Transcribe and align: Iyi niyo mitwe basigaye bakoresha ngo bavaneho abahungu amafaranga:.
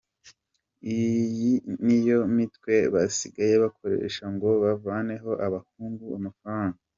Iyi 0.95 1.51
niyo 1.85 2.19
mitwe 2.35 2.75
basigaye 2.93 3.55
bakoresha 3.63 4.23
ngo 4.33 4.49
bavaneho 4.63 5.31
abahungu 5.45 6.05
amafaranga:. 6.19 6.77